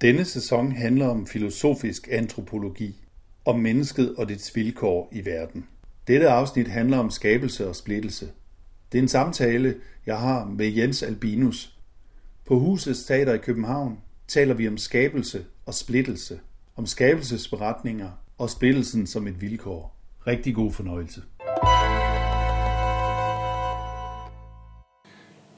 Denne 0.00 0.24
sæson 0.24 0.72
handler 0.72 1.08
om 1.08 1.26
filosofisk 1.26 2.08
antropologi, 2.10 2.96
om 3.44 3.58
mennesket 3.58 4.14
og 4.16 4.28
dets 4.28 4.56
vilkår 4.56 5.08
i 5.12 5.24
verden. 5.24 5.66
Dette 6.06 6.28
afsnit 6.28 6.68
handler 6.68 6.98
om 6.98 7.10
skabelse 7.10 7.68
og 7.68 7.76
splittelse. 7.76 8.28
Det 8.92 8.98
er 8.98 9.02
en 9.02 9.08
samtale, 9.08 9.74
jeg 10.06 10.18
har 10.18 10.44
med 10.44 10.66
Jens 10.66 11.02
Albinus. 11.02 11.76
På 12.46 12.58
Husets 12.58 13.04
Teater 13.04 13.34
i 13.34 13.38
København 13.38 13.98
taler 14.28 14.54
vi 14.54 14.68
om 14.68 14.78
skabelse 14.78 15.44
og 15.66 15.74
splittelse, 15.74 16.40
om 16.76 16.86
skabelsesberetninger 16.86 18.10
og 18.38 18.50
splittelsen 18.50 19.06
som 19.06 19.26
et 19.26 19.40
vilkår. 19.40 19.96
Rigtig 20.26 20.54
god 20.54 20.72
fornøjelse. 20.72 21.22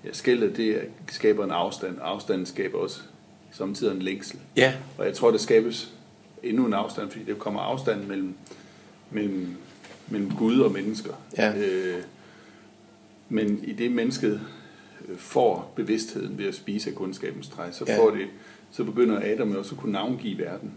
Ja, 0.04 0.12
skældet, 0.12 0.56
det 0.56 0.90
skaber 1.08 1.44
en 1.44 1.50
afstand. 1.50 1.98
Afstanden 2.00 2.46
skaber 2.46 2.78
også 2.78 3.00
samtidig 3.52 3.94
en 3.94 4.02
længsel. 4.02 4.38
Ja. 4.56 4.74
Og 4.98 5.06
jeg 5.06 5.14
tror, 5.14 5.30
det 5.30 5.40
skabes 5.40 5.92
endnu 6.42 6.66
en 6.66 6.72
afstand, 6.72 7.10
fordi 7.10 7.24
det 7.24 7.38
kommer 7.38 7.60
afstand 7.60 8.04
mellem, 8.06 8.34
mellem, 9.10 9.56
mellem 10.08 10.30
Gud 10.36 10.60
og 10.60 10.72
mennesker. 10.72 11.12
Ja. 11.38 11.52
Øh, 11.56 12.02
men 13.28 13.64
i 13.64 13.72
det 13.72 13.92
mennesket 13.92 14.40
øh, 15.08 15.16
får 15.18 15.72
bevidstheden 15.76 16.38
ved 16.38 16.46
at 16.46 16.54
spise 16.54 16.90
af 16.90 16.96
kundskabens 16.96 17.48
træ, 17.48 17.72
så, 17.72 17.84
Ja. 17.88 17.98
får 17.98 18.10
det, 18.10 18.26
så 18.70 18.84
begynder 18.84 19.20
Adam 19.32 19.56
også 19.56 19.74
at 19.74 19.80
kunne 19.80 19.92
navngive 19.92 20.38
verden. 20.38 20.72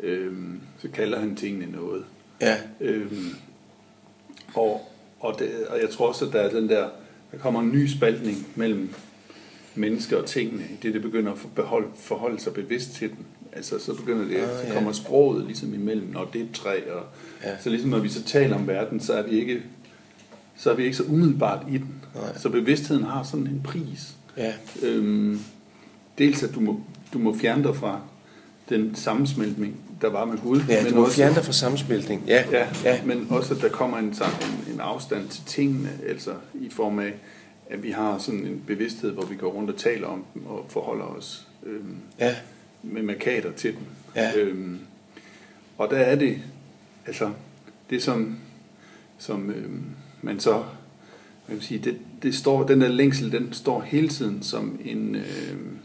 Øh, 0.00 0.34
så 0.78 0.88
kalder 0.88 1.20
han 1.20 1.36
tingene 1.36 1.72
noget. 1.72 2.04
Ja. 2.40 2.56
Øhm, 2.80 3.30
og, 4.54 4.92
og, 5.20 5.38
det, 5.38 5.66
og 5.66 5.80
jeg 5.80 5.90
tror 5.90 6.08
også, 6.08 6.26
at 6.26 6.32
der 6.32 6.40
er 6.40 6.50
den 6.50 6.68
der, 6.68 6.88
der 7.32 7.38
kommer 7.38 7.60
en 7.60 7.68
ny 7.72 7.86
spaltning 7.88 8.36
mellem 8.54 8.94
mennesker 9.76 10.16
og 10.16 10.26
tingene, 10.26 10.62
det 10.82 10.94
det 10.94 11.02
begynder 11.02 11.32
at 11.32 11.38
beholde, 11.54 11.86
forholde 11.96 12.40
sig 12.40 12.52
bevidst 12.54 12.92
til 12.94 13.08
den. 13.08 13.18
Altså 13.52 13.78
så 13.78 13.94
begynder 13.94 14.24
det, 14.24 14.34
Ah, 14.36 14.48
så 14.62 14.66
ja. 14.68 14.74
kommer 14.74 14.92
sproget 14.92 15.44
ligesom 15.46 15.74
imellem, 15.74 16.08
når 16.12 16.30
det 16.32 16.40
er 16.40 16.46
træ. 16.54 16.80
Og, 16.92 17.02
Ja. 17.44 17.50
Så 17.62 17.70
ligesom 17.70 17.90
når 17.90 17.98
vi 17.98 18.08
så 18.08 18.22
taler 18.22 18.56
om 18.56 18.66
verden, 18.66 19.00
så 19.00 19.12
er 19.12 19.22
vi 19.22 19.30
ikke 19.40 19.62
så 20.58 20.70
er 20.70 20.74
vi 20.74 20.84
ikke 20.84 20.96
så 20.96 21.02
umiddelbart 21.02 21.66
i 21.70 21.78
den. 21.78 21.94
Nej. 22.14 22.38
Så 22.38 22.48
bevidstheden 22.48 23.04
har 23.04 23.22
sådan 23.22 23.46
en 23.46 23.60
pris. 23.64 24.14
Ja. 24.36 24.52
Øhm, 24.82 25.40
dels 26.18 26.42
at 26.42 26.54
du 26.54 26.60
må, 26.60 26.80
du 27.12 27.18
må 27.18 27.36
fjerne 27.38 27.62
dig 27.64 27.76
fra 27.76 28.00
den 28.68 28.94
sammensmeltning, 28.94 29.76
der 30.00 30.10
var 30.10 30.24
med 30.24 30.38
Gud. 30.38 30.60
Ja, 30.68 30.82
men 30.82 30.92
du 30.92 30.98
må 30.98 31.04
også- 31.04 31.16
fjerne 31.16 31.34
dig 31.34 31.44
fra 31.44 31.52
sammensmeltning. 31.52 32.22
Ja. 32.26 32.44
Ja, 32.52 32.66
ja. 32.84 33.00
men 33.04 33.26
også 33.30 33.54
at 33.54 33.60
der 33.60 33.68
kommer 33.68 33.98
en, 33.98 34.04
en, 34.04 34.14
en 34.74 34.80
afstand 34.80 35.28
til 35.28 35.42
tingene, 35.46 35.90
altså 36.08 36.30
i 36.54 36.70
form 36.70 36.98
af, 36.98 37.14
at 37.70 37.82
vi 37.82 37.90
har 37.90 38.18
sådan 38.18 38.40
en 38.46 38.62
bevidsthed, 38.66 39.10
hvor 39.12 39.24
vi 39.24 39.36
går 39.36 39.50
rundt 39.50 39.70
og 39.70 39.76
taler 39.76 40.06
om 40.06 40.24
dem 40.34 40.46
og 40.46 40.66
forholder 40.68 41.04
os 41.04 41.48
øhm, 41.66 41.96
Ja. 42.18 42.36
med 42.82 43.02
markader 43.02 43.52
til 43.52 43.72
dem. 43.72 43.82
Ja. 44.16 44.36
Øhm, 44.36 44.78
og 45.78 45.90
der 45.90 45.96
er 45.96 46.16
det, 46.16 46.38
altså 47.06 47.32
det 47.90 48.02
som, 48.02 48.36
som 49.18 49.50
øhm, 49.50 49.82
man 50.22 50.40
så, 50.40 50.52
man 51.48 51.56
kan 51.56 51.60
sige, 51.60 51.78
det, 51.78 51.98
det 52.22 52.34
står, 52.34 52.66
den 52.66 52.80
der 52.80 52.88
længsel, 52.88 53.32
den 53.32 53.52
står 53.52 53.80
hele 53.80 54.08
tiden 54.08 54.42
som 54.42 54.80
en, 54.84 55.14
øhm, 55.14 55.78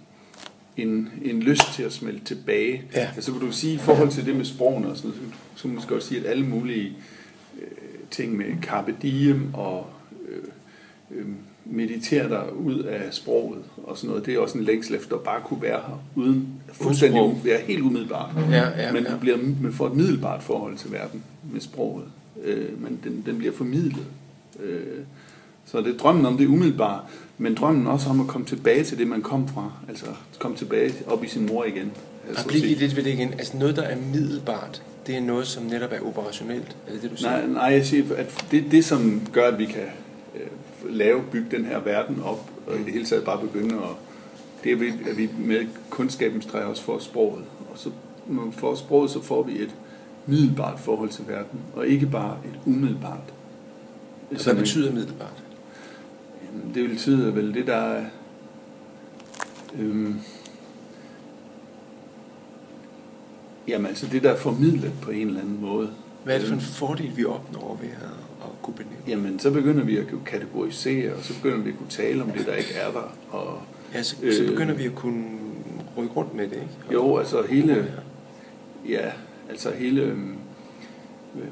en, 0.77 1.09
en 1.23 1.39
lyst 1.43 1.73
til 1.73 1.83
at 1.83 1.93
smelte 1.93 2.25
tilbage. 2.25 2.83
Ja. 2.95 3.09
Altså 3.15 3.31
kan 3.31 3.41
du 3.41 3.51
sige, 3.51 3.73
i 3.73 3.77
forhold 3.77 4.09
til 4.09 4.25
det 4.25 4.35
med 4.35 4.45
sprogene 4.45 4.89
og 4.89 4.97
sådan 4.97 5.11
noget, 5.11 5.33
så, 5.55 5.61
så 5.61 5.67
man 5.67 5.75
måske 5.75 5.89
godt 5.93 6.03
sige, 6.03 6.19
at 6.21 6.25
alle 6.25 6.45
mulige 6.45 6.97
øh, 7.61 7.67
ting 8.11 8.37
med 8.37 8.45
carpe 8.61 8.95
diem 9.01 9.53
og 9.53 9.87
øh, 10.29 10.43
øh, 11.11 11.25
meditere 11.71 12.29
dig 12.29 12.55
ud 12.55 12.79
af 12.79 13.01
sproget 13.11 13.59
og 13.83 13.97
sådan 13.97 14.09
noget, 14.09 14.25
det 14.25 14.33
er 14.33 14.39
også 14.39 14.57
en 14.57 14.63
længsel 14.63 14.95
efter 14.95 15.15
at 15.15 15.21
bare 15.21 15.41
kunne 15.45 15.61
være 15.61 15.79
her, 15.87 16.03
uden 16.15 16.47
fuldstændig 16.73 17.21
u- 17.21 17.43
være 17.45 17.59
helt 17.67 17.81
umiddelbart. 17.81 18.29
Ja, 18.51 18.69
ja, 18.83 18.91
men 18.91 19.03
ja. 19.03 19.17
bliver 19.17 19.37
man 19.61 19.73
får 19.73 19.87
et 19.87 19.95
middelbart 19.95 20.43
forhold 20.43 20.77
til 20.77 20.91
verden 20.91 21.23
med 21.53 21.61
sproget. 21.61 22.05
Øh, 22.43 22.81
men 22.83 22.99
den, 23.03 23.23
den 23.25 23.37
bliver 23.37 23.53
formidlet. 23.53 24.05
Øh, 24.63 24.79
så 25.65 25.77
det 25.81 25.87
er 25.93 25.97
drømmen 25.97 26.25
om 26.25 26.37
det 26.37 26.47
umiddelbare, 26.47 26.99
men 27.37 27.55
drømmen 27.55 27.87
også 27.87 28.09
om 28.09 28.19
at 28.19 28.27
komme 28.27 28.47
tilbage 28.47 28.83
til 28.83 28.97
det, 28.97 29.07
man 29.07 29.21
kom 29.21 29.47
fra. 29.47 29.71
Altså 29.89 30.05
komme 30.39 30.57
tilbage 30.57 30.93
op 31.07 31.23
i 31.23 31.27
sin 31.27 31.45
mor 31.45 31.65
igen. 31.65 31.91
Altså, 32.27 32.43
Og 32.43 32.47
bliv 32.49 32.61
lige 32.61 32.75
lidt 32.75 32.95
ved 32.95 33.03
det 33.03 33.13
igen. 33.13 33.31
Altså 33.33 33.57
noget, 33.57 33.75
der 33.75 33.81
er 33.81 33.97
middelbart, 34.13 34.83
det 35.07 35.15
er 35.15 35.21
noget, 35.21 35.47
som 35.47 35.63
netop 35.63 35.89
er 35.91 35.99
operationelt. 36.07 36.75
Er 36.87 36.91
det 36.93 37.01
det, 37.01 37.11
du 37.11 37.17
siger? 37.17 37.31
Nej, 37.31 37.47
nej, 37.47 37.63
jeg 37.63 37.85
siger, 37.85 38.15
at 38.15 38.45
det, 38.51 38.63
det 38.71 38.85
som 38.85 39.21
gør, 39.33 39.47
at 39.47 39.59
vi 39.59 39.65
kan 39.65 39.83
øh, 40.35 40.41
lave, 40.89 41.21
bygge 41.31 41.57
den 41.57 41.65
her 41.65 41.79
verden 41.79 42.21
op, 42.23 42.49
og 42.67 42.75
i 42.75 42.83
det 42.83 42.93
hele 42.93 43.05
taget 43.05 43.23
bare 43.25 43.39
begynde 43.47 43.75
at, 43.75 43.81
det 44.63 44.71
er, 44.71 44.75
ved, 44.75 44.91
at 45.09 45.17
vi 45.17 45.29
med 45.39 45.65
kundskabens 45.89 46.45
træ 46.45 46.63
også 46.63 46.83
får 46.83 46.99
sproget. 46.99 47.43
Og 47.71 47.77
så 47.77 47.89
når 48.27 48.45
vi 48.45 48.51
får 48.51 48.75
sproget, 48.75 49.11
så 49.11 49.21
får 49.21 49.43
vi 49.43 49.61
et 49.61 49.75
middelbart 50.25 50.79
forhold 50.79 51.09
til 51.09 51.27
verden, 51.27 51.59
og 51.75 51.87
ikke 51.87 52.05
bare 52.07 52.37
et 52.45 52.59
umiddelbart. 52.65 53.33
Og 54.31 54.39
Sådan 54.39 54.43
Hvad 54.43 54.53
en- 54.53 54.59
betyder 54.59 54.91
middelbart? 54.93 55.43
Jamen, 56.45 56.73
Det 56.75 56.83
vil 56.83 56.89
betyde 56.89 57.35
vel 57.35 57.53
det, 57.53 57.67
der 57.67 57.75
er... 57.75 58.05
Øhm, 59.79 60.19
jamen 63.67 63.87
altså 63.87 64.07
det, 64.11 64.23
der 64.23 64.31
er 64.31 64.37
formidlet 64.37 64.91
på 65.01 65.11
en 65.11 65.27
eller 65.27 65.41
anden 65.41 65.61
måde. 65.61 65.89
Hvad 66.23 66.35
er 66.35 66.39
det 66.39 66.47
for 66.47 66.55
en 66.55 66.61
fordel, 66.61 67.17
vi 67.17 67.25
opnår 67.25 67.79
ved 67.81 67.89
at 67.89 68.30
kunne 68.61 68.73
benævne? 68.73 68.95
Jamen, 69.07 69.39
så 69.39 69.51
begynder 69.51 69.83
vi 69.83 69.97
at 69.97 70.07
kunne 70.09 70.25
kategorisere, 70.25 71.13
og 71.13 71.23
så 71.23 71.33
begynder 71.33 71.57
vi 71.57 71.69
at 71.69 71.77
kunne 71.77 71.89
tale 71.89 72.23
om 72.23 72.29
det, 72.31 72.45
der 72.45 72.55
ikke 72.55 72.73
er 72.73 72.91
der. 72.91 73.15
Og, 73.29 73.61
Ja, 73.93 74.03
så, 74.03 74.15
Øh. 74.23 74.33
så 74.33 74.45
begynder 74.47 74.73
vi 74.73 74.85
at 74.85 74.95
kunne 74.95 75.25
rykke 75.97 76.13
rundt 76.13 76.35
med 76.35 76.43
det, 76.47 76.53
ikke? 76.55 76.67
Og- 76.87 76.93
jo, 76.93 77.17
altså 77.17 77.41
hele, 77.49 77.91
ja, 78.89 79.11
altså 79.49 79.71
hele 79.71 80.01
øhm, 80.01 80.35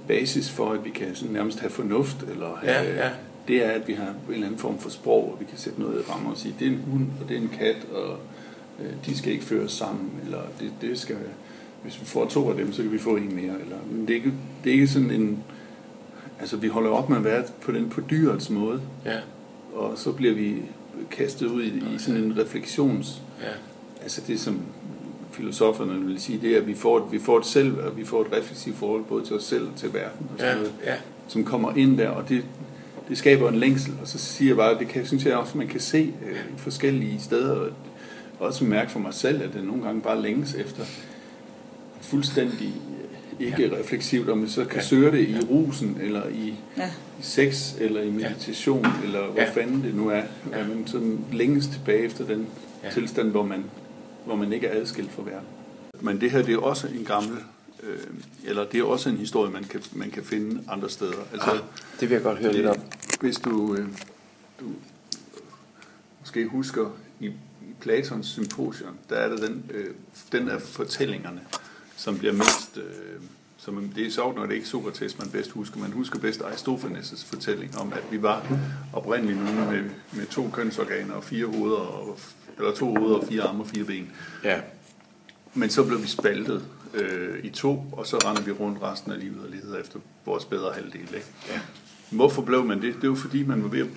basis 0.07 0.49
for, 0.49 0.71
at 0.71 0.85
vi 0.85 0.89
kan 0.89 1.15
sådan 1.15 1.33
nærmest 1.33 1.59
have 1.59 1.69
fornuft, 1.69 2.23
eller 2.31 2.55
have, 2.63 2.75
Ja, 2.87 3.05
ja. 3.05 3.09
det 3.47 3.65
er, 3.65 3.69
at 3.69 3.87
vi 3.87 3.93
har 3.93 4.07
en 4.07 4.33
eller 4.33 4.45
anden 4.47 4.59
form 4.59 4.79
for 4.79 4.89
sprog, 4.89 5.31
og 5.33 5.37
vi 5.39 5.45
kan 5.45 5.57
sætte 5.57 5.79
noget 5.81 5.99
i 6.01 6.11
rammer 6.11 6.31
og 6.31 6.37
sige, 6.37 6.55
det 6.59 6.67
er 6.67 6.71
en 6.71 6.83
hund, 6.91 7.05
og 7.21 7.29
det 7.29 7.37
er 7.37 7.41
en 7.41 7.51
kat, 7.59 7.77
og 7.93 8.17
øh, 8.79 8.91
de 9.05 9.17
skal 9.17 9.33
ikke 9.33 9.45
føres 9.45 9.71
sammen, 9.71 10.11
eller 10.25 10.41
det, 10.59 10.71
det 10.81 10.99
skal, 10.99 11.15
hvis 11.83 12.01
vi 12.01 12.05
får 12.05 12.25
to 12.25 12.49
af 12.49 12.55
dem, 12.55 12.73
så 12.73 12.81
kan 12.81 12.91
vi 12.91 12.97
få 12.97 13.15
en 13.15 13.35
mere. 13.35 13.61
Eller, 13.61 13.77
men 13.91 14.01
det 14.01 14.09
er, 14.09 14.15
ikke, 14.15 14.33
det 14.63 14.69
er 14.69 14.73
ikke 14.73 14.87
sådan 14.87 15.11
en, 15.11 15.43
altså 16.39 16.57
vi 16.57 16.67
holder 16.67 16.89
op 16.89 17.09
med 17.09 17.17
at 17.17 17.23
være 17.23 17.43
på 17.61 17.71
den 17.71 17.89
på 17.89 18.01
dyrets 18.09 18.49
måde, 18.49 18.81
Ja, 19.05 19.17
og 19.75 19.97
så 19.97 20.11
bliver 20.11 20.33
vi 20.33 20.55
kastet 21.11 21.45
ud 21.47 21.63
i, 21.63 21.67
i 21.95 21.97
sådan 21.99 22.23
en 22.23 22.37
refleksions... 22.39 23.21
ja. 23.41 23.47
Altså 24.03 24.21
det, 24.27 24.39
som 24.39 24.61
filosoferne 25.31 26.05
vil 26.05 26.21
sige, 26.21 26.39
det 26.41 26.51
er, 26.53 26.57
at 26.61 26.67
vi 26.67 26.73
får, 26.75 26.97
et, 26.97 27.03
vi 27.11 27.19
får 27.19 27.37
et 27.39 27.45
selv, 27.45 27.77
og 27.79 27.97
vi 27.97 28.05
får 28.05 28.21
et 28.21 28.27
refleksivt 28.37 28.75
forhold 28.75 29.03
både 29.03 29.25
til 29.25 29.35
os 29.35 29.43
selv 29.43 29.63
og 29.67 29.75
til 29.75 29.93
verden, 29.93 30.27
og 30.33 30.39
sådan 30.39 30.51
Ja, 30.51 30.57
noget, 30.57 30.73
ja. 30.85 30.95
som 31.27 31.43
kommer 31.45 31.75
ind 31.75 31.97
der, 31.97 32.09
og 32.09 32.29
det, 32.29 32.43
det 33.09 33.17
skaber 33.17 33.49
en 33.49 33.55
længsel. 33.55 33.93
Og 34.01 34.07
så 34.07 34.17
siger 34.17 34.49
jeg 34.49 34.57
bare, 34.57 34.71
at 34.71 34.79
det 34.79 34.87
kan, 34.87 35.05
synes 35.05 35.25
jeg 35.25 35.35
også, 35.37 35.57
man 35.57 35.67
kan 35.67 35.79
se 35.79 36.13
øh, 36.29 36.37
forskellige 36.57 37.19
steder, 37.19 37.55
og 37.55 37.69
også 38.39 38.63
mærke 38.65 38.91
for 38.91 38.99
mig 38.99 39.13
selv, 39.13 39.41
at 39.43 39.53
det 39.53 39.63
nogle 39.63 39.83
gange 39.83 40.01
bare 40.01 40.21
længes 40.21 40.53
efter 40.55 40.83
fuldstændig 42.01 42.73
ikke 43.39 43.77
refleksivt, 43.79 44.29
om 44.29 44.37
man 44.37 44.49
så 44.49 44.65
kan 44.65 44.75
Ja. 44.75 44.83
søge 44.83 45.11
det 45.11 45.29
i 45.29 45.39
rusen, 45.49 45.97
eller 46.01 46.27
i, 46.27 46.53
Ja. 46.77 46.87
i 47.19 47.21
sex, 47.21 47.73
eller 47.79 48.01
i 48.01 48.09
meditation, 48.09 48.85
eller 49.03 49.27
hvor 49.27 49.41
Ja. 49.41 49.51
fanden 49.51 49.83
det 49.83 49.95
nu 49.95 50.07
er, 50.09 50.15
Ja. 50.15 50.23
at 50.51 50.69
man 50.69 50.87
sådan 50.87 51.19
længes 51.31 51.67
tilbage 51.67 51.99
efter 52.03 52.25
den 52.25 52.47
Ja. 52.83 52.89
tilstand, 52.91 53.29
hvor 53.31 53.45
man, 53.45 53.63
hvor 54.25 54.35
man 54.35 54.53
ikke 54.53 54.67
er 54.67 54.81
adskilt 54.81 55.11
fra 55.11 55.21
verden. 55.23 55.47
Men 56.01 56.21
det 56.21 56.31
her, 56.31 56.41
det 56.41 56.53
er 56.53 56.57
også 56.57 56.87
en 56.87 57.05
gammel, 57.05 57.37
øh, 57.83 57.97
eller 58.45 58.65
det 58.65 58.79
er 58.79 58.83
også 58.83 59.09
en 59.09 59.17
historie, 59.17 59.51
man 59.51 59.63
kan, 59.63 59.81
man 59.93 60.11
kan 60.11 60.23
finde 60.23 60.61
andre 60.67 60.89
steder. 60.89 61.13
Altså, 61.33 61.51
Ah, 61.51 61.57
det 61.99 62.09
vil 62.09 62.15
jeg 62.15 62.23
godt 62.23 62.37
høre 62.39 62.53
lidt 62.53 62.65
om. 62.65 62.77
Hvis 63.21 63.35
du, 63.37 63.75
øh, 63.75 63.87
du 64.59 64.65
måske 66.19 66.47
husker 66.47 66.97
i, 67.19 67.25
i 67.25 67.33
Platons 67.81 68.27
symposion, 68.27 68.89
der 69.09 69.15
er 69.15 69.29
der 69.29 69.47
den, 69.47 69.63
øh, 69.73 69.87
den 70.31 70.49
af 70.49 70.61
fortællingerne, 70.61 71.39
som 71.95 72.17
bliver 72.17 72.33
mest... 72.33 72.77
Øh, 72.77 72.83
som, 73.59 73.91
det 73.95 74.07
er 74.07 74.11
sjovt, 74.11 74.35
når 74.35 74.45
det 74.45 74.53
ikke 74.53 74.63
er 74.63 74.67
Sokrates, 74.67 75.19
man 75.19 75.29
bedst 75.29 75.51
husker. 75.51 75.79
Man 75.79 75.91
husker 75.91 76.19
bedst 76.19 76.41
Aristofanes' 76.41 77.25
fortælling 77.25 77.77
om, 77.77 77.93
at 77.93 78.03
vi 78.11 78.21
var 78.21 78.59
oprindeligt 78.93 79.43
nogen 79.43 79.69
med, 79.71 79.89
med 80.11 80.25
to 80.25 80.49
kønsorganer 80.53 81.13
og 81.13 81.23
fire 81.23 81.45
hoveder, 81.45 81.77
og, 81.77 82.19
eller 82.57 82.73
to 82.73 82.95
hoveder 82.95 83.17
og 83.17 83.27
fire 83.27 83.43
arme 83.43 83.63
og 83.63 83.67
fire 83.67 83.83
ben. 83.83 84.11
Ja. 84.43 84.61
Men 85.53 85.69
så 85.69 85.85
blev 85.85 86.01
vi 86.01 86.07
spaltet 86.07 86.65
øh, 86.93 87.43
i 87.43 87.49
to, 87.49 87.83
og 87.91 88.07
så 88.07 88.17
render 88.17 88.41
vi 88.41 88.51
rundt 88.51 88.81
resten 88.81 89.11
af 89.11 89.19
livet 89.19 89.37
og 89.43 89.49
leder 89.49 89.77
efter 89.77 89.99
vores 90.25 90.45
bedre 90.45 90.71
halvdel. 90.73 91.01
Ikke? 91.01 91.27
Ja. 91.49 91.59
Hvorfor 92.09 92.41
blev 92.41 92.65
man 92.65 92.81
det? 92.81 92.95
Det 92.95 93.03
jo 93.03 93.15
fordi, 93.15 93.43
man 93.43 93.63
var 93.63 93.69
ved 93.69 93.79
at, 93.79 93.87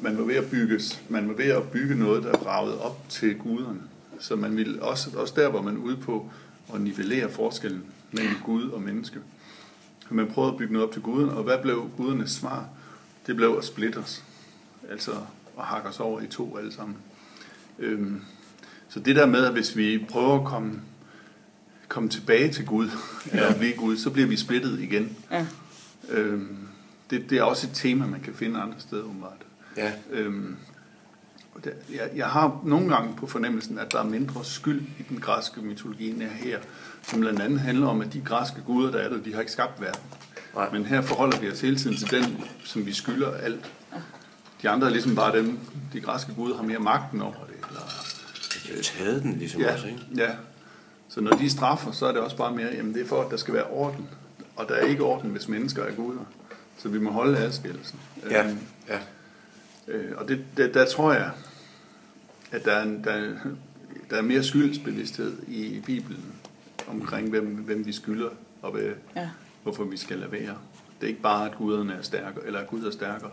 man 0.00 0.18
var 0.18 0.24
ved 0.24 0.34
at 0.34 0.50
bygges. 0.50 1.02
Man 1.08 1.28
var 1.28 1.34
ved 1.34 1.44
at 1.48 1.70
bygge 1.70 1.94
noget, 1.94 2.22
der 2.22 2.32
ragede 2.32 2.80
op 2.80 3.04
til 3.08 3.38
guderne. 3.38 3.80
Så 4.20 4.36
man 4.36 4.56
ville 4.56 4.82
også, 4.82 5.10
også 5.16 5.34
der 5.36 5.48
var 5.48 5.62
man 5.62 5.76
ude 5.76 5.96
på 5.96 6.30
at 6.74 6.80
nivellere 6.80 7.30
forskellen 7.30 7.84
mellem 8.12 8.34
Gud 8.44 8.70
og 8.70 8.82
menneske. 8.82 9.18
Man 10.10 10.26
prøvede 10.26 10.52
at 10.52 10.58
bygge 10.58 10.72
noget 10.72 10.88
op 10.88 10.92
til 10.92 11.02
guderne, 11.02 11.32
og 11.32 11.42
hvad 11.42 11.58
blev 11.62 11.90
gudernes 11.96 12.30
svar? 12.30 12.68
Det 13.26 13.36
blev 13.36 13.54
at 13.58 13.64
splitte 13.64 13.96
os. 13.96 14.24
Altså 14.90 15.12
at 15.58 15.64
hakke 15.64 15.88
os 15.88 16.00
over 16.00 16.20
i 16.20 16.26
to 16.26 16.56
alle 16.56 16.72
sammen. 16.72 16.96
Øhm, 17.78 18.20
så 18.88 19.00
det 19.00 19.16
der 19.16 19.26
med, 19.26 19.44
at 19.44 19.52
hvis 19.52 19.76
vi 19.76 20.06
prøver 20.10 20.38
at 20.38 20.44
komme 20.44 20.80
komme 21.92 22.08
tilbage 22.08 22.52
til 22.52 22.66
Gud, 22.66 22.88
eller 23.32 23.46
at 23.46 23.56
blive 23.58 23.72
Gud, 23.72 23.96
så 23.96 24.10
bliver 24.10 24.28
vi 24.28 24.36
splittet 24.36 24.80
igen. 24.80 25.16
Ja. 25.30 25.46
Øhm, 26.08 26.56
det, 27.10 27.30
det 27.30 27.38
er 27.38 27.42
også 27.42 27.66
et 27.66 27.72
tema, 27.74 28.06
man 28.06 28.20
kan 28.20 28.34
finde 28.34 28.60
andre 28.60 28.74
steder, 28.78 29.02
umiddelbart. 29.02 29.42
Ja. 29.76 29.92
Øhm, 30.10 30.56
jeg, 31.94 32.10
jeg 32.16 32.26
har 32.26 32.60
nogle 32.64 32.94
gange 32.94 33.14
på 33.16 33.26
fornemmelsen, 33.26 33.78
at 33.78 33.92
der 33.92 33.98
er 33.98 34.04
mindre 34.04 34.44
skyld 34.44 34.80
i 34.98 35.02
den 35.08 35.20
græske 35.20 35.60
mytologi 35.60 36.10
end 36.10 36.22
er 36.22 36.26
her, 36.28 36.58
som 37.02 37.20
blandt 37.20 37.40
andet 37.40 37.60
handler 37.60 37.86
om, 37.86 38.00
at 38.00 38.12
de 38.12 38.20
græske 38.20 38.60
guder, 38.66 38.90
der 38.90 38.98
er 38.98 39.08
der, 39.08 39.16
de 39.22 39.32
har 39.34 39.40
ikke 39.40 39.52
skabt 39.52 39.80
verden. 39.80 40.02
Nej. 40.54 40.70
Men 40.72 40.84
her 40.84 41.00
forholder 41.00 41.38
vi 41.40 41.50
os 41.50 41.60
hele 41.60 41.76
tiden 41.76 41.96
til 41.96 42.10
den, 42.10 42.44
som 42.64 42.86
vi 42.86 42.92
skylder 42.92 43.34
alt. 43.34 43.72
De 44.62 44.68
andre 44.68 44.86
er 44.86 44.90
ligesom 44.90 45.14
bare 45.14 45.36
dem, 45.38 45.58
de 45.92 46.00
græske 46.00 46.34
guder 46.34 46.56
har 46.56 46.62
mere 46.62 46.78
magten 46.78 47.22
over 47.22 47.32
det. 47.32 47.54
Eller, 47.68 47.80
De 48.68 48.74
har 48.74 48.82
taget 48.82 49.22
den 49.22 49.32
ligesom 49.38 49.60
ja, 49.60 49.72
også, 49.72 49.86
ikke? 49.86 50.00
ja. 50.16 50.30
Så 51.08 51.20
når 51.20 51.30
de 51.30 51.50
straffer, 51.50 51.92
så 51.92 52.06
er 52.06 52.12
det 52.12 52.20
også 52.20 52.36
bare 52.36 52.52
mere, 52.54 52.68
jamen 52.74 52.94
det 52.94 53.02
er 53.02 53.06
for, 53.06 53.22
at 53.22 53.30
der 53.30 53.36
skal 53.36 53.54
være 53.54 53.64
orden. 53.64 54.08
Og 54.56 54.68
der 54.68 54.74
er 54.74 54.80
ikke 54.86 55.02
orden, 55.02 55.30
hvis 55.30 55.48
mennesker 55.48 55.82
er 55.84 55.92
guder. 55.94 56.20
Så 56.78 56.88
vi 56.88 56.98
må 56.98 57.10
holde 57.10 57.38
adskillelsen. 57.38 57.98
Ja, 58.30 58.44
Øhm, 58.48 58.58
ja. 58.88 58.98
Øh, 59.88 60.12
og 60.16 60.28
det, 60.28 60.44
det, 60.56 60.74
der 60.74 60.86
tror 60.86 61.12
jeg, 61.12 61.30
at 62.52 62.64
der 62.64 62.72
er, 62.72 62.82
en, 62.82 63.04
der, 63.04 63.34
der 64.10 64.16
er 64.16 64.22
mere 64.22 64.42
skyldsbevidsthed 64.44 65.42
i 65.48 65.80
Bibelen 65.86 66.24
omkring, 66.88 67.30
hvem, 67.30 67.46
hvem 67.46 67.86
vi 67.86 67.92
skylder, 67.92 68.30
og 68.62 68.72
hvad, 68.72 68.92
Ja. 69.16 69.30
hvorfor 69.62 69.84
vi 69.84 69.96
skal 69.96 70.18
lade 70.18 70.32
være. 70.32 70.58
Det 71.00 71.06
er 71.06 71.08
ikke 71.08 71.22
bare, 71.22 71.50
at 71.50 71.56
guderne 71.56 71.92
er 71.94 72.02
stærkere, 72.02 72.46
eller 72.46 72.60
at 72.60 72.66
Gud 72.68 72.84
er 72.84 72.90
stærkere. 72.90 73.30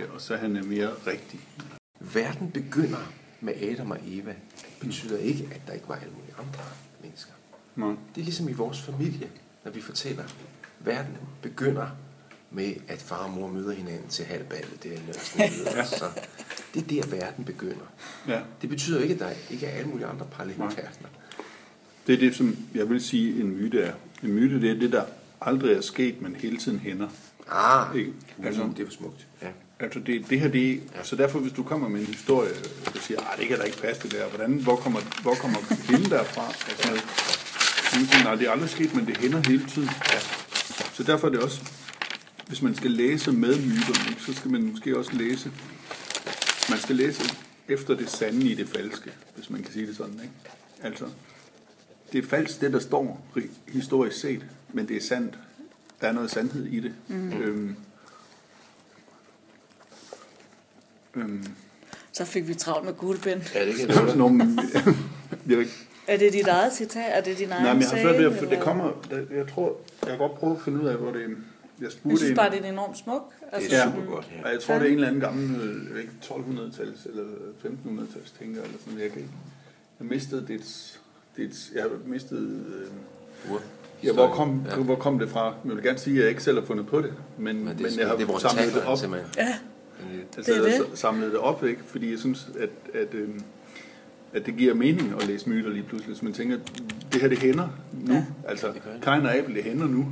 Er 0.00 0.04
også, 0.14 0.34
at 0.34 0.40
han 0.40 0.56
er 0.56 0.62
mere 0.62 0.88
rigtig. 1.06 1.40
Verden 2.00 2.50
begynder 2.50 3.12
med 3.40 3.52
Adam 3.62 3.90
og 3.90 3.98
Eva. 4.06 4.30
Det 4.56 4.66
betyder 4.80 5.18
ikke, 5.18 5.48
at 5.54 5.60
der 5.66 5.72
ikke 5.72 5.88
var 5.88 5.94
alle 5.94 6.12
mulige 6.12 6.34
andre 6.38 6.64
mennesker. 7.02 7.32
Nå. 7.76 7.90
Det 8.14 8.20
er 8.20 8.24
ligesom 8.24 8.48
i 8.48 8.52
vores 8.52 8.82
familie, 8.82 9.28
når 9.64 9.70
vi 9.72 9.80
fortæller, 9.80 10.24
verden 10.80 11.16
begynder 11.42 11.86
med, 12.50 12.74
at 12.88 13.02
far 13.02 13.16
og 13.24 13.30
mor 13.30 13.48
møder 13.48 13.72
hinanden 13.72 14.08
til 14.08 14.24
halvballet 14.24 14.82
der 14.82 14.90
i 14.90 15.00
Nørresnede. 15.06 15.86
Så 15.98 16.04
det 16.74 16.82
er 16.82 17.02
der, 17.02 17.16
verden 17.16 17.44
begynder. 17.44 17.92
Ja. 18.28 18.40
Det 18.62 18.68
betyder 18.70 19.00
ikke, 19.00 19.14
at 19.14 19.20
der 19.20 19.30
ikke 19.50 19.66
er 19.66 19.70
alle 19.70 19.88
mulige 19.90 20.06
andre 20.06 20.26
parallelverdener. 20.32 21.08
Det 22.06 22.14
er 22.14 22.18
det, 22.18 22.34
som 22.36 22.56
jeg 22.74 22.90
vil 22.90 23.00
sige, 23.00 23.40
en 23.40 23.56
myte 23.56 23.80
er. 23.80 23.92
En 24.22 24.32
myte, 24.32 24.60
det 24.60 24.70
er 24.70 24.74
det, 24.80 24.92
der 24.92 25.04
aldrig 25.40 25.76
er 25.76 25.80
sket, 25.80 26.22
men 26.22 26.36
hele 26.36 26.56
tiden 26.56 26.78
hænder. 26.78 27.08
Ah, 27.50 27.96
Ikke? 27.96 28.12
altså, 28.42 28.62
Altså- 28.62 28.76
det 28.76 28.84
var 28.84 28.90
smukt. 28.90 29.26
Ja. 29.42 29.48
Altså 29.80 30.00
det, 30.00 30.30
det 30.30 30.40
her, 30.40 30.48
det 30.48 30.72
er, 30.94 31.02
så 31.02 31.16
derfor 31.16 31.38
hvis 31.38 31.52
du 31.52 31.62
kommer 31.62 31.88
med 31.88 32.00
en 32.00 32.06
historie, 32.06 32.50
og 32.86 32.92
siger, 33.00 33.20
at 33.20 33.38
det 33.38 33.48
kan 33.48 33.58
da 33.58 33.62
ikke 33.62 33.78
passe 33.82 34.02
det 34.02 34.12
der, 34.12 34.26
hvordan, 34.28 34.52
hvor 34.52 34.76
kommer, 34.76 35.00
hvor 35.22 35.34
kommer 35.34 35.58
hende 35.92 36.10
derfra? 36.10 36.46
Og 36.48 36.54
sådan 36.54 36.86
noget. 36.90 37.04
Siger, 37.92 38.24
nej, 38.24 38.34
det 38.34 38.46
er 38.46 38.50
aldrig 38.50 38.70
sket, 38.70 38.94
men 38.94 39.06
det 39.06 39.16
hænder 39.16 39.42
hele 39.48 39.66
tiden. 39.68 39.88
Ja. 40.12 40.18
Så 40.92 41.02
derfor 41.02 41.26
er 41.26 41.30
det 41.30 41.40
også, 41.40 41.60
hvis 42.50 42.62
man 42.62 42.74
skal 42.74 42.90
læse 42.90 43.32
med 43.32 43.56
myterne, 43.56 44.16
så 44.18 44.34
skal 44.34 44.50
man 44.50 44.62
måske 44.62 44.98
også 44.98 45.12
læse, 45.12 45.52
man 46.70 46.78
skal 46.78 46.96
læse 46.96 47.22
efter 47.68 47.94
det 47.96 48.10
sande 48.10 48.46
i 48.46 48.54
det 48.54 48.68
falske, 48.68 49.10
hvis 49.36 49.50
man 49.50 49.62
kan 49.62 49.72
sige 49.72 49.86
det 49.86 49.96
sådan. 49.96 50.12
Ikke? 50.22 50.34
Altså, 50.82 51.04
det 52.12 52.24
er 52.24 52.28
falsk, 52.28 52.60
det 52.60 52.72
der 52.72 52.78
står 52.78 53.26
ri- 53.36 53.72
historisk 53.72 54.20
set, 54.20 54.46
men 54.72 54.88
det 54.88 54.96
er 54.96 55.00
sandt. 55.00 55.38
Der 56.00 56.08
er 56.08 56.12
noget 56.12 56.30
sandhed 56.30 56.66
i 56.66 56.80
det. 56.80 56.92
Mm. 57.08 57.32
Øhm, 57.32 57.76
øhm, 61.16 61.44
Så 62.12 62.24
fik 62.24 62.48
vi 62.48 62.54
travlt 62.54 62.84
med 62.84 62.94
guldbind. 62.94 63.40
Ja, 63.54 63.66
det 63.66 63.74
kan 63.74 63.88
jeg. 64.08 64.16
Nå, 64.16 64.28
men, 64.28 64.58
jeg 65.48 65.56
ved 65.56 65.58
ikke. 65.58 65.72
Er 66.06 66.16
det 66.16 66.32
dit 66.32 66.46
eget 66.46 66.72
citat? 66.72 67.04
Er 67.18 67.20
det 67.20 67.38
din 67.38 67.50
egen 67.52 67.62
Nej, 67.62 67.72
men 67.72 67.82
jeg 67.82 67.90
har 67.90 67.96
svært 68.02 68.18
ved 68.18 68.32
at, 68.42 68.50
det 68.50 68.60
kommer, 68.60 68.92
der- 69.10 69.36
jeg 69.36 69.48
tror, 69.54 69.76
jeg 70.02 70.08
kan 70.08 70.18
godt 70.18 70.34
prøve 70.34 70.56
at 70.56 70.62
finde 70.64 70.80
ud 70.82 70.86
af, 70.88 70.96
hvor 70.96 71.12
det, 71.12 71.36
jeg 71.80 71.84
Jeg 71.84 71.92
spurgte 71.92 72.16
synes 72.18 72.30
en- 72.30 72.36
bare, 72.36 72.50
det 72.50 72.64
er 72.66 72.68
enormt 72.72 72.98
smuk. 72.98 73.32
Altså, 73.52 73.74
er 73.74 73.78
Ja, 73.78 73.84
super 73.84 74.06
godt, 74.14 74.30
ja. 74.36 74.44
og 74.46 74.52
jeg 74.52 74.60
tror, 74.60 74.74
det 74.74 74.82
er 74.82 74.86
en 74.86 74.94
eller 74.94 75.06
anden 75.08 75.20
gammel, 75.20 75.60
øh, 75.60 75.90
jeg 75.92 76.00
ikke, 76.00 76.12
1200-tals 76.22 77.06
eller 77.06 77.24
1500-tals 77.64 78.30
tænker, 78.40 78.62
eller 78.62 78.76
sådan, 78.84 78.98
jeg 79.00 79.10
kan 79.10 79.20
ikke, 79.20 79.32
jeg 80.00 80.06
mistede 80.08 80.46
det, 80.48 80.60
det 81.36 81.70
jeg 81.74 81.82
har 81.82 81.90
mistet, 82.06 82.38
øh, 83.48 83.52
Ur. 83.52 83.62
ja, 84.04 84.12
hvor 84.12 84.28
kom, 84.28 84.62
Ja. 84.70 84.76
hvor 84.76 84.96
kom 84.96 85.18
det 85.18 85.28
fra? 85.28 85.54
Jeg 85.64 85.74
vil 85.76 85.82
gerne 85.82 85.98
sige, 85.98 86.16
at 86.16 86.20
jeg 86.22 86.28
ikke 86.30 86.42
selv 86.42 86.58
har 86.58 86.66
fundet 86.66 86.86
på 86.86 87.00
det, 87.00 87.12
men, 87.38 87.56
Men 87.56 87.64
men, 87.64 87.78
det, 87.78 87.86
er, 87.86 87.90
jeg 87.98 88.08
har 88.08 88.16
det 88.16 88.28
er 88.28 88.38
samlet 88.38 88.74
det 88.74 88.82
op. 88.82 88.98
simpelthen. 88.98 89.30
Ja, 89.36 89.54
Altså, 90.36 90.52
Det 90.52 90.58
er 90.60 90.62
jeg 90.64 90.72
det. 90.80 90.88
har 90.88 90.96
samlet 90.96 91.30
det 91.32 91.38
op, 91.38 91.64
ikke? 91.64 91.80
fordi 91.86 92.10
jeg 92.10 92.18
synes, 92.18 92.48
at, 92.58 92.70
at, 93.00 93.14
øh, 93.14 93.28
at 94.32 94.46
det 94.46 94.56
giver 94.56 94.74
mening 94.74 95.14
at 95.20 95.26
læse 95.26 95.48
myter 95.48 95.70
lige 95.70 95.82
pludselig. 95.82 96.16
Så 96.16 96.24
man 96.24 96.34
tænker, 96.34 96.58
det 97.12 97.20
her 97.20 97.28
det 97.28 97.38
hænder 97.38 97.68
nu. 97.92 98.14
Ja. 98.14 98.24
Altså, 98.48 98.66
Det 98.66 98.74
det. 98.74 99.02
Kain 99.02 99.22
og 99.26 99.34
Abel, 99.36 99.54
det 99.54 99.64
hænder 99.64 99.86
nu. 99.86 100.06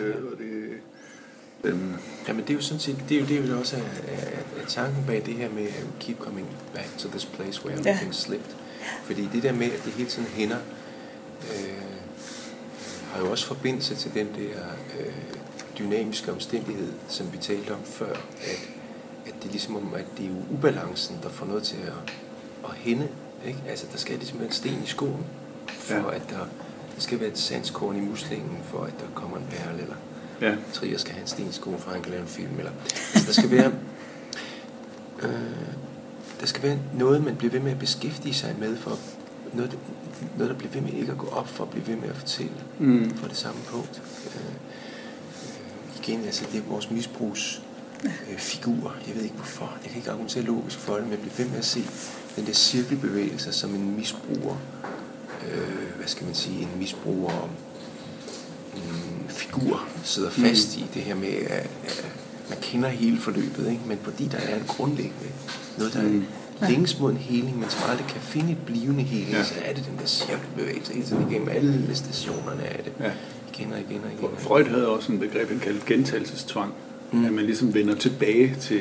Ja. 0.00 0.02
Øh, 0.04 0.14
og 0.32 0.38
det, 0.38 0.68
øhm, 1.64 1.94
Jamen 2.28 2.42
det 2.42 2.50
er 2.50 2.54
jo 2.54 2.60
sådan 2.60 2.80
set, 2.80 3.04
det 3.08 3.16
er 3.16 3.20
jo 3.20 3.26
det, 3.26 3.38
er 3.44 3.46
jo 3.54 3.58
også 3.58 3.76
er, 3.76 4.12
er, 4.12 4.62
er 4.62 4.66
tanken 4.68 5.04
bag 5.06 5.22
det 5.26 5.34
her 5.34 5.48
med 5.50 5.62
at 5.66 5.84
keep 6.00 6.18
coming 6.18 6.46
back 6.74 6.88
to 6.98 7.08
this 7.08 7.24
place 7.24 7.64
where 7.64 7.80
Ja. 7.84 7.90
everything 7.90 8.14
slipped. 8.14 8.50
Fordi 9.04 9.28
det 9.32 9.42
der 9.42 9.52
med, 9.52 9.66
at 9.66 9.80
det 9.84 9.92
hele 9.92 10.08
tiden 10.08 10.28
hænder, 10.28 10.58
øh, 11.42 11.72
har 13.12 13.20
jo 13.20 13.30
også 13.30 13.46
forbindelse 13.46 13.94
til 13.94 14.14
den 14.14 14.26
der 14.26 14.60
øh, 15.00 15.12
dynamiske 15.78 16.32
omstændighed, 16.32 16.92
som 17.08 17.32
vi 17.32 17.38
talte 17.38 17.70
om 17.70 17.84
før, 17.84 18.12
at, 18.42 18.68
at 19.26 19.34
det 19.42 19.44
er 19.48 19.50
ligesom 19.50 19.76
om, 19.76 19.94
at 19.94 20.04
det 20.18 20.24
er 20.24 20.28
jo 20.28 20.34
ubalancen, 20.50 21.18
der 21.22 21.28
får 21.28 21.46
noget 21.46 21.62
til 21.62 21.76
at, 21.76 22.12
at 22.64 22.70
hænde. 22.74 23.08
Ikke? 23.46 23.58
Altså 23.68 23.86
der 23.92 23.98
skal 23.98 24.16
ligesom 24.18 24.38
være 24.38 24.46
en 24.48 24.52
sten 24.54 24.82
i 24.84 24.86
skoen, 24.86 25.24
for 25.68 25.94
Ja. 25.94 26.14
at 26.16 26.22
der, 26.30 26.38
der 26.94 27.00
skal 27.00 27.20
være 27.20 27.28
et 27.28 27.38
sandskorn 27.38 27.96
i 27.96 28.00
muslingen, 28.00 28.58
for 28.64 28.84
at 28.84 28.92
der 29.00 29.06
kommer 29.14 29.36
en 29.36 29.46
perle, 29.50 29.82
eller 29.82 29.94
ja. 30.40 30.54
Trier 30.72 30.98
skal 30.98 31.12
have 31.12 31.22
en 31.22 31.28
sten 31.28 31.48
i 31.48 31.52
skoen, 31.52 31.78
for 31.78 31.90
han 31.90 32.02
kan 32.02 32.10
lave 32.10 32.22
en 32.22 32.28
film. 32.28 32.58
Eller, 32.58 32.72
altså, 33.14 33.26
der 33.26 33.32
skal 33.32 33.50
være... 33.50 33.72
Øh, 35.22 35.30
der 36.40 36.46
skal 36.46 36.62
være 36.62 36.78
noget, 36.94 37.24
man 37.24 37.36
bliver 37.36 37.50
ved 37.52 37.60
med 37.60 37.72
at 37.72 37.78
beskæftige 37.78 38.34
sig 38.34 38.56
med, 38.58 38.76
for 38.76 38.98
noget, 39.52 39.78
noget 40.36 40.50
der 40.50 40.56
bliver 40.58 40.72
ved 40.72 40.80
med 40.80 40.92
ikke 40.92 41.12
at 41.12 41.18
gå 41.18 41.26
op, 41.28 41.48
for 41.48 41.64
at 41.64 41.70
blive 41.70 41.86
ved 41.86 41.96
med 41.96 42.08
at 42.08 42.16
fortælle 42.16 42.52
Mm. 42.78 43.10
for 43.16 43.28
det 43.28 43.36
samme 43.36 43.60
punkt. 43.68 44.02
Øh, 44.26 44.42
øh, 44.44 46.02
igen, 46.02 46.24
altså 46.24 46.44
det 46.52 46.58
er 46.58 46.62
vores 46.68 46.90
misbrugs 46.90 47.62
øh, 48.04 48.38
figur. 48.38 48.96
Jeg 49.06 49.14
ved 49.16 49.22
ikke 49.22 49.34
hvorfor. 49.36 49.78
Jeg 49.82 49.90
kan 49.90 49.98
ikke 49.98 50.10
argumentere 50.10 50.44
logisk 50.44 50.78
for 50.78 50.94
det, 50.94 51.02
men 51.02 51.10
jeg 51.10 51.20
bliver 51.20 51.34
ved 51.36 51.48
med 51.48 51.58
at 51.58 51.64
se 51.64 51.84
den 52.36 52.46
der 52.46 52.52
cirkelbevægelse 52.52 53.52
som 53.52 53.74
en 53.74 53.96
misbruger. 53.96 54.56
Øh, 55.52 55.96
hvad 55.96 56.06
skal 56.06 56.26
man 56.26 56.34
sige? 56.34 56.62
En 56.62 56.68
misbruger 56.78 57.48
en 58.76 59.09
figur 59.32 59.88
sidder 60.04 60.30
fast 60.30 60.76
i 60.76 60.84
det 60.94 61.02
her 61.02 61.14
med, 61.14 61.28
at, 61.28 61.66
at 61.84 62.04
man 62.48 62.58
kender 62.62 62.88
hele 62.88 63.18
forløbet, 63.18 63.66
ikke? 63.70 63.80
men 63.86 63.98
fordi 64.02 64.24
der 64.26 64.38
er 64.38 64.56
en 64.56 64.64
grundlæggende 64.68 65.16
noget, 65.78 65.94
der 65.94 66.02
Mm. 66.02 66.24
er 66.60 66.68
længes 66.70 66.98
mod 66.98 67.10
en 67.10 67.16
heling, 67.16 67.58
men 67.60 67.70
som 67.70 67.90
aldrig 67.90 68.06
kan 68.06 68.20
finde 68.20 68.52
et 68.52 68.58
blivende 68.66 69.02
heling, 69.02 69.30
Ja. 69.30 69.42
så 69.44 69.54
er 69.64 69.72
det 69.74 69.84
den 69.90 69.98
der 70.00 70.06
cirkelbevægelse 70.06 70.92
hele 70.92 71.06
tiden 71.06 71.30
igennem 71.30 71.48
alle 71.48 71.94
stationerne 71.96 72.62
af 72.62 72.84
det. 72.84 72.92
Ja. 73.00 73.10
Igen 73.54 73.72
og 73.72 73.78
igen 73.78 74.00
og 74.04 74.10
igen. 74.18 74.38
Freud 74.38 74.64
havde 74.64 74.88
også 74.88 75.12
en 75.12 75.18
begreb, 75.18 75.48
han 75.48 75.58
kaldte 75.58 75.82
gentagelsestvang. 75.86 76.72
Mm. 77.12 77.24
At 77.24 77.32
man 77.32 77.44
ligesom 77.46 77.74
vender 77.74 77.94
tilbage 77.94 78.56
til... 78.60 78.80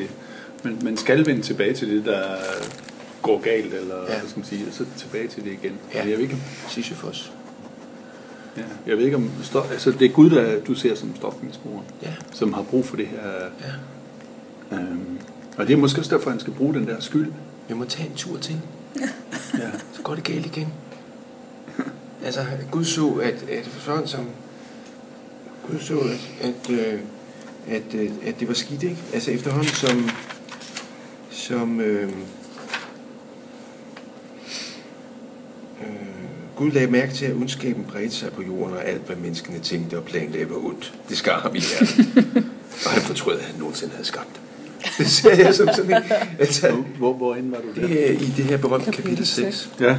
Man, 0.63 0.77
man 0.83 0.97
skal 0.97 1.25
vende 1.25 1.41
tilbage 1.41 1.73
til 1.73 1.89
det, 1.89 2.05
der 2.05 2.23
går 3.21 3.39
galt, 3.41 3.73
eller 3.73 3.95
ja. 3.95 4.05
hvad 4.19 4.29
skal 4.29 4.39
man 4.39 4.45
sige, 4.45 4.67
og 4.67 4.73
så 4.73 4.85
tilbage 4.97 5.27
til 5.27 5.43
det 5.43 5.51
igen. 5.51 5.73
Ja. 5.93 5.99
Jeg 5.99 6.07
ved 6.17 6.19
ikke, 6.19 6.37
Sisyfos. 6.69 7.31
Ja, 8.57 8.61
jeg 8.87 8.97
ved 8.97 9.05
ikke 9.05 9.17
om... 9.17 9.29
Stof, 9.43 9.71
altså, 9.71 9.91
det 9.91 10.01
er 10.01 10.09
Gud, 10.09 10.29
der 10.29 10.59
du 10.59 10.75
ser 10.75 10.95
som 10.95 11.15
stofmisbruger, 11.15 11.81
Ja. 12.01 12.13
som 12.31 12.53
har 12.53 12.61
brug 12.61 12.85
for 12.85 12.95
det 12.95 13.07
her... 13.07 13.19
Ja. 14.71 14.77
Øhm, 14.77 15.19
og 15.57 15.67
det 15.67 15.73
er 15.73 15.77
måske 15.77 16.01
også 16.01 16.15
derfor, 16.15 16.29
han 16.29 16.39
skal 16.39 16.53
bruge 16.53 16.73
den 16.73 16.87
der 16.87 16.99
skyld. 16.99 17.31
Vi 17.67 17.73
må 17.73 17.85
tage 17.85 18.09
en 18.09 18.15
tur 18.15 18.37
til. 18.37 18.61
Ja. 18.99 19.09
Så 19.93 20.01
går 20.03 20.15
det 20.15 20.23
galt 20.23 20.45
igen. 20.45 20.67
altså, 22.25 22.45
Gud 22.71 22.83
så, 22.85 23.07
at, 23.07 23.45
at 23.49 23.67
for 23.67 23.81
sådan 23.81 24.07
som... 24.07 24.27
Gud 25.67 25.79
så, 25.79 25.99
at, 25.99 26.49
at, 26.49 26.69
øh, 26.69 26.99
at, 27.67 27.93
øh, 27.93 28.11
at 28.25 28.39
det 28.39 28.47
var 28.47 28.53
skidt, 28.53 28.83
ikke? 28.83 28.97
Altså 29.13 29.31
efterhånden 29.31 29.69
som... 29.73 30.09
Som... 31.29 31.79
Øh, 31.81 32.11
Gud 36.59 36.71
lagde 36.71 36.91
mærke 36.91 37.13
til, 37.13 37.25
at 37.25 37.35
ondskaben 37.35 37.83
bredte 37.83 38.15
sig 38.15 38.31
på 38.31 38.41
jorden, 38.43 38.75
og 38.75 38.85
alt, 38.87 39.01
hvad 39.05 39.15
menneskene 39.15 39.59
tænkte 39.59 39.97
og 39.97 40.03
planlagde, 40.03 40.49
var 40.49 40.55
ondt. 40.65 40.93
Det 41.09 41.17
skar 41.17 41.39
ham 41.39 41.55
i 41.55 41.59
hjertet. 41.59 42.25
og 42.85 42.91
han 42.91 43.01
fortrød, 43.01 43.39
at 43.39 43.45
han 43.45 43.59
nogensinde 43.59 43.91
havde 43.93 44.05
skabt 44.05 44.29
det. 44.33 44.41
Det 44.97 45.07
ser 45.07 45.35
jeg 45.35 45.55
som 45.55 45.67
sådan 45.75 45.91
en... 46.03 46.11
Altså, 46.39 46.83
Hvor, 46.97 47.13
hvorhen 47.13 47.51
var 47.51 47.57
du 47.57 47.81
der? 47.81 47.87
det 47.87 48.09
er 48.09 48.13
i 48.13 48.33
det 48.37 48.45
her 48.45 48.57
berømte 48.57 48.85
kapitel 48.85 49.03
Kapitel 49.05 49.27
6. 49.27 49.69
Ja. 49.79 49.97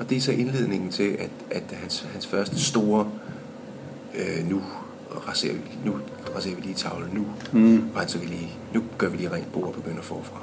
Og 0.00 0.10
det 0.10 0.16
er 0.16 0.20
så 0.20 0.32
indledningen 0.32 0.90
til, 0.90 1.16
at, 1.18 1.30
at 1.50 1.62
hans, 1.72 2.06
hans 2.12 2.26
første 2.26 2.64
store, 2.64 3.10
øh, 4.14 4.50
nu 4.50 4.62
raserer 5.28 5.52
vi, 5.54 5.60
nu 5.84 5.96
raserer 6.36 6.54
vi 6.54 6.60
lige 6.62 6.74
tavlen, 6.74 7.10
nu, 7.14 7.26
Mm. 7.52 7.90
renser 7.96 8.18
vi 8.18 8.26
lige, 8.26 8.50
nu 8.74 8.82
gør 8.98 9.08
vi 9.08 9.16
lige 9.16 9.32
rent 9.32 9.52
bord 9.52 9.64
og 9.68 9.74
begynder 9.74 10.02
forfra. 10.02 10.42